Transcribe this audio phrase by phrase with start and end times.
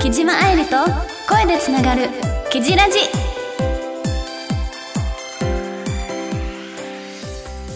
[0.00, 0.76] 木島愛理と
[1.28, 2.08] 声でつながる
[2.50, 2.98] 「キジラジ」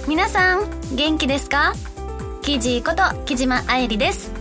[0.08, 0.64] 皆さん
[0.94, 1.74] 元気ですか？
[2.42, 4.32] キジこと木島愛理です。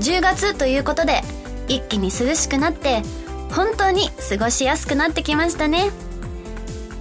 [0.00, 1.22] 10月ということで
[1.66, 3.02] 一気に涼しくなって
[3.52, 5.90] 本当に過ごしやすくなってきましたね。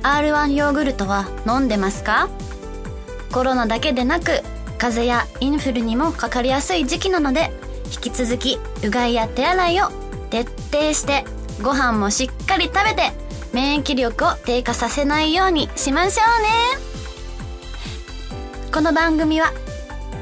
[0.04, 2.29] R1 ヨーグルトは飲んでますか？
[3.37, 4.41] コロナだけでなく
[4.79, 7.51] 風邪やインフルにもかかりやすい時期なので
[7.86, 9.91] 引き続きうがいや手洗いを
[10.32, 11.23] 徹底して
[11.61, 13.11] ご飯もしっかり食べて
[13.54, 16.42] 免疫力を低下させないようにしましょう
[16.81, 18.71] ね。
[18.73, 19.54] この番組は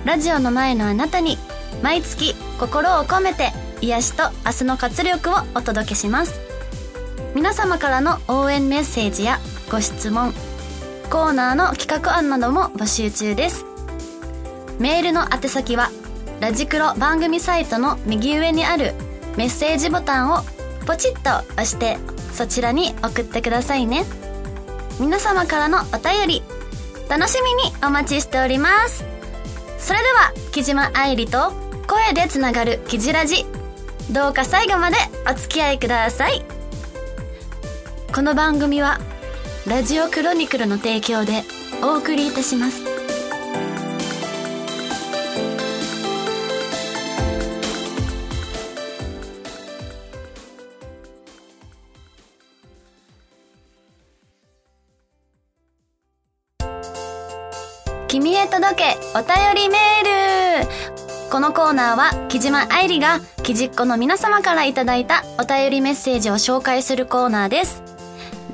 [0.04, 1.38] ラジオの前のあなたに
[1.82, 6.42] 毎月心を込めて癒しと明日の活力をお届けします。
[7.34, 9.40] 皆様からの応援メッセージや
[9.72, 10.34] ご質問
[11.06, 13.66] コーナーの企画案なども募集中です。
[14.80, 15.90] メールの宛先は
[16.40, 18.94] ラジクロ番組サイトの右上にある
[19.38, 20.44] メッセージボタンを
[20.86, 21.98] ポチッと押して
[22.34, 24.06] そちらに送ってくださいね。
[25.00, 26.44] 皆様からのお便り
[27.10, 29.06] 楽しみにお待ちしております。
[29.78, 31.54] それでは木島愛理と
[31.88, 33.46] 声でつながるキジラジ
[34.12, 34.98] どうか最後まで
[35.30, 36.44] お付き合いください。
[38.14, 39.00] この番組は
[39.68, 41.42] ラジオクロニクルの提供で
[41.82, 42.84] お送りいたします。
[58.08, 61.32] 君へ届けお便りメール。
[61.32, 67.95] このコーナーは木島愛理が木じっ子の皆様からいただいたお便りメッセージを紹介するコーナーです。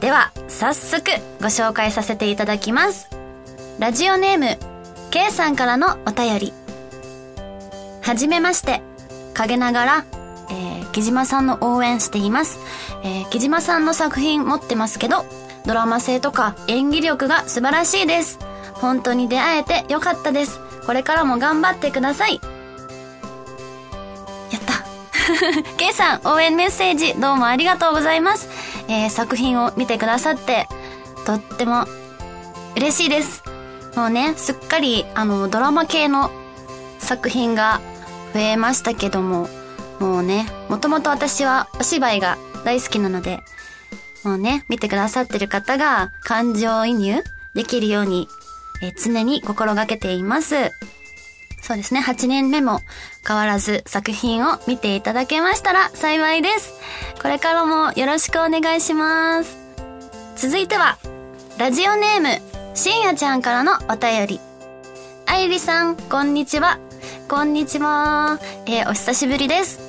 [0.02, 3.08] では早速ご紹介させていただきます。
[3.78, 4.58] ラジオネーム
[5.12, 6.54] K さんからのお便り。
[8.02, 8.82] はじめまして。
[9.36, 10.06] 陰ながら、
[10.50, 12.60] えー、木島さんの応援しています、
[13.04, 15.26] えー、木島さんの作品持ってますけど
[15.66, 18.40] ドラマ性とか演技力が素晴らしいです。
[18.74, 20.60] 本当に出会えてよかったです。
[20.88, 22.42] これからも頑張ってください。
[24.52, 24.84] やった。
[25.78, 28.50] K さん応援メッセージどうもありがとうございます。
[28.92, 30.68] えー、作品を見てくださって、
[31.26, 31.86] とっても
[32.76, 33.42] 嬉しいです。
[33.96, 36.30] もうね、すっかり、あの、ドラマ系の
[37.00, 37.80] 作品が
[38.34, 39.48] 増えましたけども、
[40.02, 43.40] もうね、もともと私はお芝居が大好きなので、
[44.26, 47.24] もうね、見てくださってる方が感情移入
[47.54, 48.28] できるように、
[48.84, 50.56] え、常に心がけています。
[51.62, 52.82] そうですね、8年目も
[53.26, 56.74] 変わらず作品を見ていただけましたら幸いです。
[57.22, 59.58] これからもよろしくお願いします。
[60.36, 60.98] 続いては、
[61.60, 64.40] ラジオネーム、しんやちゃんからのお便り。
[65.28, 66.80] あいりさん、こんにちは。
[67.30, 68.40] こんにちは。
[68.66, 69.80] えー、お久しぶりです。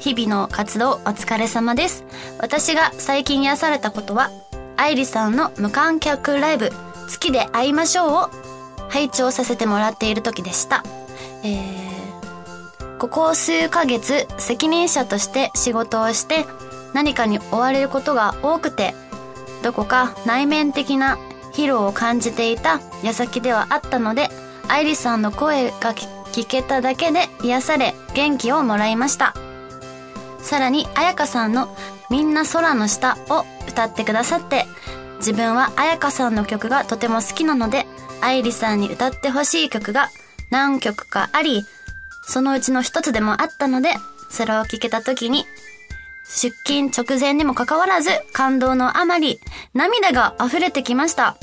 [0.00, 2.04] 日々の活動お疲れ様です。
[2.38, 4.30] 私が最近癒されたことは、
[4.76, 6.72] 愛理さんの無観客ライブ、
[7.08, 8.30] 月で会いましょうを
[8.88, 10.82] 拝聴させてもらっている時でした。
[11.42, 16.46] えー、ここ数ヶ月責任者として仕事をして
[16.92, 18.94] 何かに追われることが多くて
[19.62, 21.18] どこか内面的な
[21.52, 24.28] 疲労を感じていた矢先ではあったので
[24.68, 29.34] 愛理さんの声が聞けただけで癒され元気をもらいました。
[30.42, 31.68] さらに彩香さんの
[32.10, 34.66] 「みんな空の下」を歌ってくださって
[35.18, 37.86] 自分は彩香さんの曲がとても好きなので
[38.20, 40.10] 愛理さんに歌ってほしい曲が
[40.50, 41.64] 何曲かあり、
[42.22, 43.94] そのうちの一つでもあったので、
[44.30, 45.46] それを聞けた時に、
[46.24, 49.40] 出勤直前にもかかわらず、感動のあまり、
[49.74, 51.36] 涙が溢れてきました。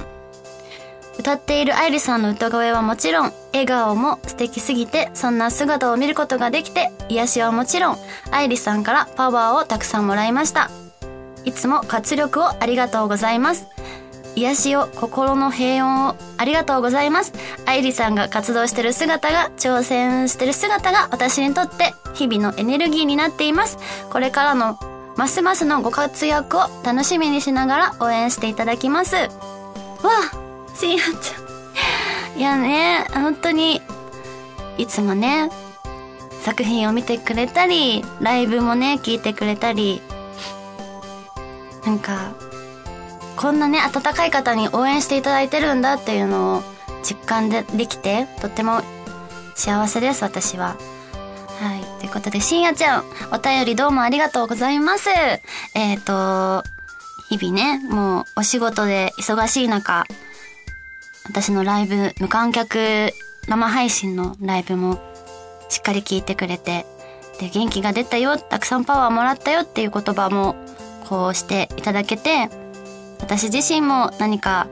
[1.19, 7.97] 歌っている愛理さんの歌声はもちろん、笑顔も素敵すぎて、そんな姿を見ることができて、癒しはもちろん、
[8.31, 10.69] 愛理さんからパワーをたくさんもらいました。
[11.43, 13.65] いつも活力をありがとうございます。
[14.37, 17.33] 癒しを、心の平穏をありがとうございます。
[17.65, 23.79] 愛理さんが活動してる姿が、挑戦してる姿が私にとって日々のエネルギーになっています。
[24.11, 24.77] これからの
[25.15, 29.15] ますますのご活躍を楽しみにしながら応援していただきます。
[29.15, 29.29] わ
[30.03, 32.39] あ、しんやちゃん。
[32.39, 33.81] いやね、本当に、
[34.77, 35.49] いつもね、
[36.43, 40.03] 作品を見てくれたり、ライブもね、聞いてくれたり、
[41.83, 42.33] なんか、
[43.37, 46.63] こんなね、温かい方に応援していただいてるんだっていうのを
[47.03, 48.81] 実感でできて、とっても
[49.55, 50.75] 幸せです、私は。
[51.59, 51.99] はい。
[51.99, 55.09] ということで、しんやちゃん、お便りどうもありがとうございます。
[55.75, 56.67] えっ、ー、と、
[57.29, 60.05] 日々ね、もうお仕事で忙しい中、
[61.25, 63.11] 私のライブ、無観客
[63.47, 64.99] 生配信のライブも
[65.69, 66.87] しっかり聞いてくれて、
[67.39, 70.55] で、元気が出たよ、たくさんパワーもらったよっていう言葉も
[71.07, 72.49] こうしていただけて、
[73.19, 74.67] 私自身も何か、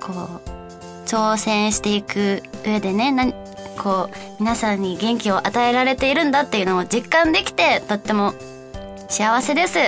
[0.00, 3.26] こう、挑戦していく上でね、な
[3.78, 8.34] こう、皆さんに元気を与えられているんだっていうのを実感できて、とっても
[9.08, 9.78] 幸せです。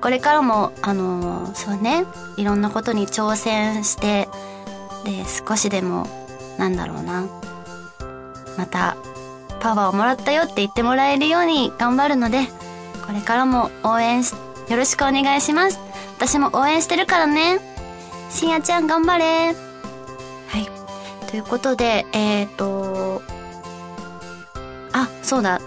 [0.00, 2.04] これからも、あのー、そうね、
[2.36, 4.28] いろんなことに挑戦して、
[5.04, 6.06] で、少しでも、
[6.58, 7.26] なんだろうな、
[8.56, 8.96] また、
[9.60, 12.46] パワーをもらったよって言ってもらえるように頑張るので、
[13.06, 15.80] これからも応援して、よろしくお願いします。
[16.16, 17.58] 私も応援してるからね。
[18.30, 19.48] しんやちゃん頑張れ。
[19.48, 19.52] は
[20.58, 21.28] い。
[21.28, 23.20] ということで、えっ、ー、と、
[24.92, 25.60] あ、そうだ。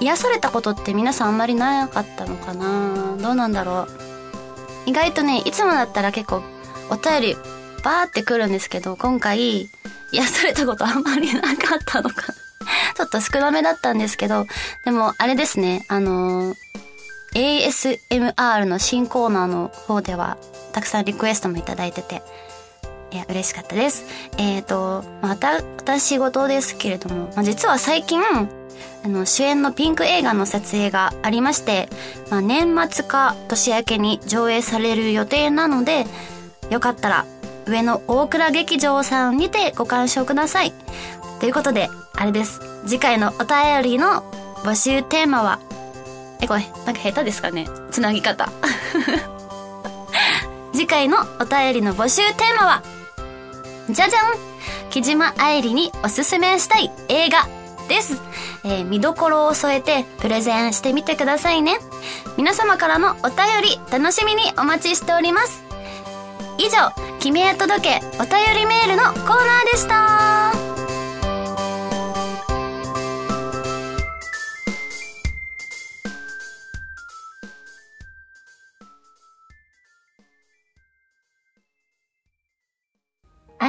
[0.00, 3.18] 癒されたことって皆さんあんまりなかったのかな？
[3.20, 3.88] どうなんだろう？
[4.86, 6.42] 意外とね、いつもだったら結構
[6.88, 7.36] お便り
[7.84, 9.68] バーってくるんですけど、今回
[10.12, 12.32] 癒されたことあんまりなかったのか。
[12.96, 14.46] ちょっと少なめだったんですけど、
[14.86, 16.54] でもあれですね、あの
[17.36, 20.38] ASMR の新コーナーの方では、
[20.72, 22.22] たくさんリクエストもいただいてて、
[23.12, 24.06] いや、嬉しかったです。
[24.38, 28.22] えっ、ー、と、また、私事ですけれども、まあ、実は最近、
[29.04, 31.90] あの、主演のピンク映画の撮影がありまして、
[32.30, 36.06] まあ、年末か年明けに上映される予定なので、
[36.70, 37.26] よかったら、
[37.66, 40.72] 上野大倉劇場さんにてご鑑賞ください。
[41.38, 42.60] ということで、あれです。
[42.86, 44.22] 次回のお便りの
[44.64, 45.60] 募集テーマは、
[46.40, 47.66] え、これ、なんか下手ですかね？
[47.90, 48.48] つなぎ方。
[50.72, 52.82] 次回のお便りの募集テーマは、
[53.88, 54.22] じゃじゃん
[54.90, 57.46] 木島愛理におすすめしたい映画
[57.88, 58.20] です。
[58.64, 61.78] えー、見どころを添えてプレゼンしてみてくださいね。
[62.36, 65.64] 皆様からのお便り楽しみにお待ちしております。
[66.58, 66.90] 以上、
[67.20, 70.25] 君へ届けお便りメールのコーナーでした。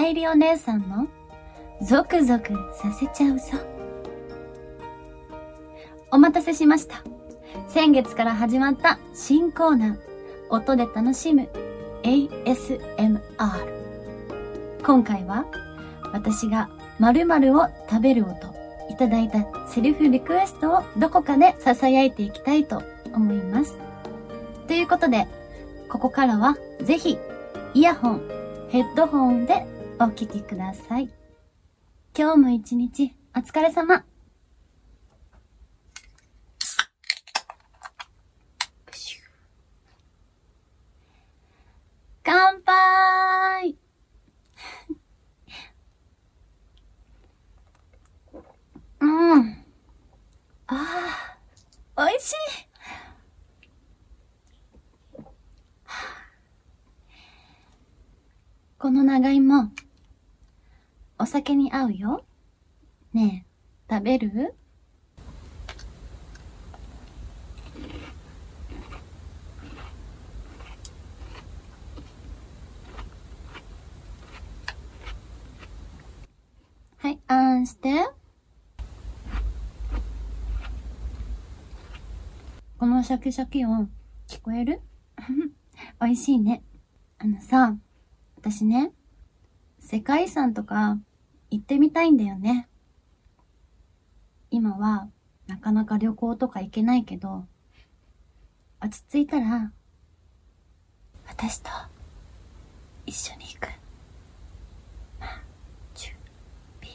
[0.07, 1.05] 愛理お姉さんの？
[1.81, 3.45] ゾクゾクさせちゃうぞ。
[6.13, 7.03] お待たせしました。
[7.67, 9.97] 先月から始まった新コーナー、
[10.49, 11.49] 音で楽しむ
[12.03, 13.19] ASMR。
[14.81, 15.45] 今回は、
[16.13, 16.69] 私が
[16.99, 18.31] 〇〇を食べる音、
[18.89, 22.81] いただいたセルフリクエストをどこかで囁いていきたいと
[23.13, 23.77] 思います。
[24.67, 25.27] ということで、
[25.89, 27.17] ここからはぜひ、
[27.73, 28.21] イヤホン、
[28.69, 29.67] ヘッドホンで
[29.99, 31.09] お聴きください。
[32.15, 34.05] 今日も一日お疲れ様。
[42.23, 43.75] 乾杯
[48.99, 49.05] う
[49.39, 49.65] ん。
[50.67, 51.37] あ
[51.95, 52.35] あ、美味しい。
[58.77, 59.71] この長芋、
[61.19, 62.25] お酒に合うよ。
[63.13, 63.45] ね
[63.89, 64.55] え、食べる？
[76.99, 77.89] はい、あんして。
[82.77, 83.89] このシャキシャキ音、
[84.27, 84.81] 聞こえる？
[86.01, 86.63] 美味しいね。
[87.17, 87.75] あのさ、
[88.35, 88.91] 私ね、
[89.79, 90.97] 世界遺産とか
[91.49, 92.67] 行ってみたいんだよね。
[94.51, 95.07] 今は
[95.47, 97.45] なかなか旅行とか行けないけど、
[98.81, 99.71] 落ち着いたら、
[101.25, 101.69] 私と
[103.05, 103.69] 一緒に行く。
[105.19, 105.41] まあ、
[105.93, 106.13] チュ、
[106.79, 106.89] ピ、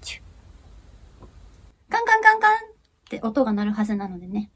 [0.00, 0.22] チュ。
[1.90, 2.58] カンカンカンカンっ
[3.08, 4.50] て音が鳴るはずなのでね。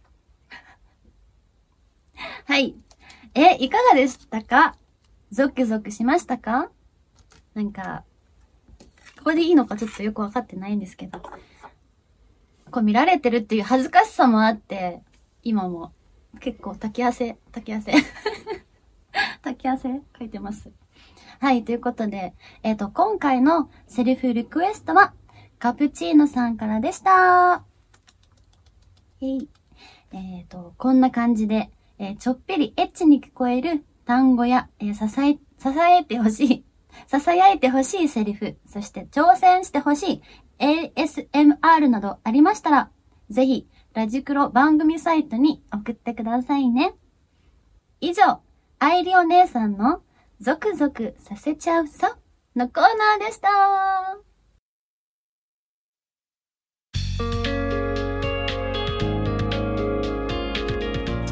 [2.46, 2.74] はい。
[3.34, 4.76] え、いかがでしたか？
[5.30, 6.70] ゾクゾクしましたか？
[7.54, 8.04] なんか、
[9.18, 11.20] ここでいいのかちょっとよくわかってないんですけど、
[12.70, 15.02] こう見られてるっていう恥ずかしさもあって、
[15.42, 15.92] 今も
[16.40, 17.92] 結構炊き汗、炊き汗
[19.42, 20.70] 炊き汗 書いてます。
[21.40, 25.14] はい、ということで、えっ、ー、と、今回のセリフリクエストは、
[25.58, 27.64] カプチーノさんからでした。
[29.20, 29.48] えい。
[30.12, 35.40] えっ、ー、と、こんな感じで、えー、ちょっぴりエッチに聞こえる単語や、え、支え、支
[35.98, 36.64] えてほしい
[37.08, 40.22] 囁いてほしいセリフ、そして挑戦してほしい
[40.58, 42.90] ASMR などありましたら、
[43.30, 46.94] ぜひ、ラジクロ番組サイトに送ってくださいね。
[48.00, 48.40] 以上、
[48.78, 50.02] 愛理お姉さんの
[50.40, 52.08] ゾクゾクさせちゃうぞ
[52.56, 52.84] のコー
[53.20, 53.48] ナーでした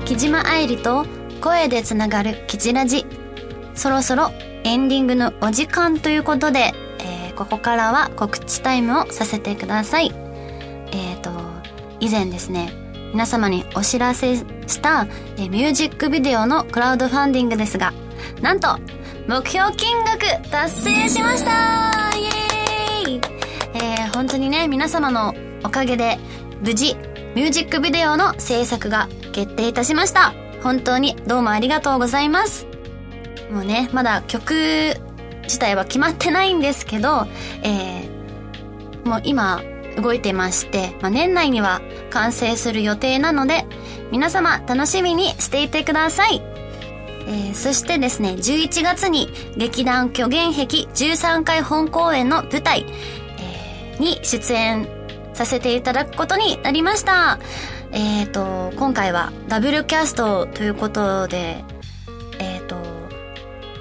[0.04, 1.06] 木島愛理と
[1.40, 3.06] 声でつながるキジラジ。
[3.74, 4.30] そろそろ
[4.68, 10.12] エンディングのお時間ということで、えー、ここからは告知タイムをさせてください。
[10.92, 11.30] えっ、ー、と、
[12.00, 12.70] 以前ですね、
[13.14, 14.44] 皆様にお知らせし
[14.82, 15.06] た、
[15.38, 17.94] え、ミュージックビデオのクラウドファンディングですが、
[18.42, 18.76] なんと、
[19.26, 23.20] 目標金額達成しましたイエーイ
[23.72, 25.34] えー、本当にね、皆様の
[25.64, 26.18] おかげで、
[26.60, 26.94] 無事、
[27.34, 30.34] ミュージックビデオの制作が決定いたしました。
[30.62, 32.66] 本当にどうもありがとうございます。
[33.50, 34.94] もうね、まだ曲
[35.44, 37.26] 自体は決まってないんですけど、
[37.62, 39.62] えー、もう今
[39.96, 43.64] 動いてまして、まあ、年内には完成する予定なので、
[44.12, 46.42] 皆様楽しみにしていてください。
[47.26, 52.86] えー、そしてですね、11月に劇団虚言壁13回本公演の舞台、
[53.38, 54.88] えー、に出演
[55.34, 57.38] させていただくことになりました。
[57.90, 61.64] えっ、ー、と、今回はダブルキャストということで、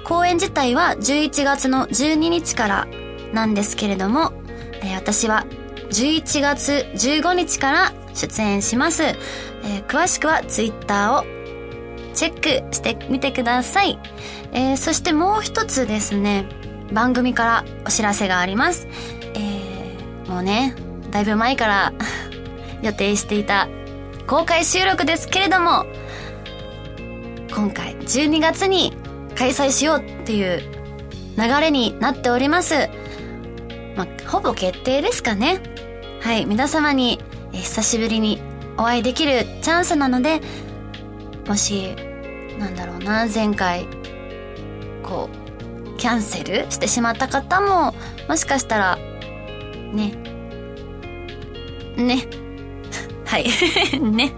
[0.08, 2.88] 公演自体は11月の12日から
[3.34, 4.32] なんですけれども、
[4.80, 5.44] えー、私は
[5.90, 9.02] 11月15日から出演します。
[9.02, 11.24] えー、詳しくは Twitter を
[12.14, 13.98] チェックしてみてください。
[14.52, 16.46] えー、そしてもう一つですね、
[16.90, 18.88] 番組からお知らせがあります。
[19.34, 20.74] えー、もうね、
[21.10, 21.92] だいぶ前から
[22.80, 23.68] 予定していた
[24.26, 25.84] 公開収録ですけれども、
[27.54, 28.96] 今回12月に
[29.38, 30.60] 開催しようっていう
[31.36, 32.88] 流れになっております。
[33.96, 35.60] まあ、ほぼ決定ですかね。
[36.20, 37.20] はい、皆様に
[37.52, 38.40] え久しぶりに
[38.76, 40.40] お会いできるチャンスなので、
[41.46, 41.94] もし、
[42.58, 43.86] なんだろうな、前回、
[45.02, 47.94] こう、キャンセルしてしまった方も、
[48.28, 48.96] もしかしたら、
[49.92, 50.12] ね、
[51.96, 52.26] ね、
[53.24, 53.48] はい、
[53.98, 54.32] ね。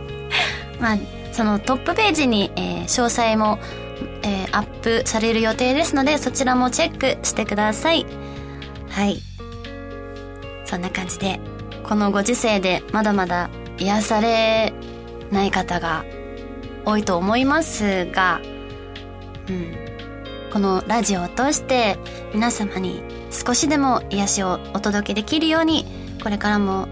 [0.80, 0.98] まあ、
[1.32, 3.58] そのトップページに、えー、詳細も、
[4.30, 8.06] えー、アップされる予定ですので、そちらもチェックしてください。
[8.88, 9.18] はい。
[10.64, 11.40] そんな感じで、
[11.82, 14.72] このご時世でまだまだ癒され
[15.32, 16.04] ない方が
[16.84, 18.40] 多いと思いますが、
[19.48, 19.76] うん。
[20.52, 21.96] このラジオを通して
[22.32, 25.86] 皆様に少しでも癒しをお届けできるように、
[26.22, 26.86] これからも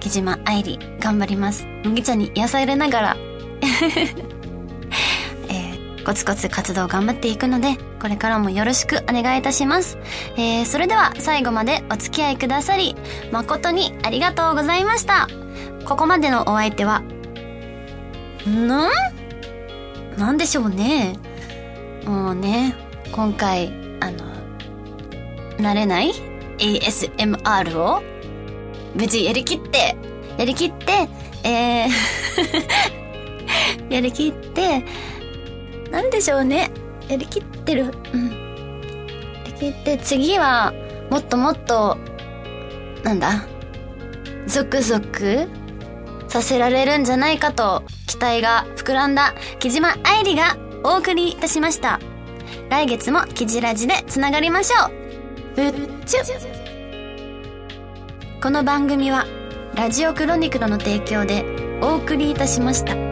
[0.00, 1.66] 木島愛理頑張ります。
[1.84, 3.16] 麦茶に癒されながら、
[6.04, 9.96] コツコツ活動頑張っていくので、これからもよろしくお願いいたします。
[10.36, 12.94] えー、それでは最後までお付き合いくださり、
[13.32, 15.28] 誠にありがとうございました。
[15.86, 17.02] ここまでのお相手は、
[18.46, 18.68] ん？
[20.18, 21.14] なんでしょうね。
[22.04, 22.74] もうね、
[23.10, 23.68] 今回、
[24.00, 24.34] あの、
[25.56, 26.12] 慣れない
[26.58, 28.02] ASMR を
[28.94, 29.96] 無事やりきって、
[30.36, 31.08] やりきって、
[31.42, 31.88] えー
[33.88, 34.84] やりきって、
[35.94, 36.72] なんでしょうね。
[37.08, 37.94] やりきってる。
[38.12, 38.30] うん。
[39.32, 40.74] やりきって、次は、
[41.08, 41.96] もっともっと、
[43.04, 43.46] なんだ、
[44.48, 45.46] ゾクゾク
[46.26, 52.00] させられるんじゃないかと期待が膨らんだ木島愛理がお送りいたしました。
[52.70, 55.54] 来月もキジラジでつながりましょう。
[55.54, 55.72] ぶっ
[56.04, 56.20] ちゅ
[58.42, 59.26] この番組は
[59.76, 63.03] ラジオクロニクルの提供でお送りいたしました。